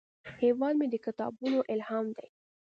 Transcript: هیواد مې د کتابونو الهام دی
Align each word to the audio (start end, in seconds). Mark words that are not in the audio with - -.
هیواد 0.41 0.73
مې 0.79 0.87
د 0.91 0.95
کتابونو 1.05 1.57
الهام 1.73 2.05
دی 2.17 2.27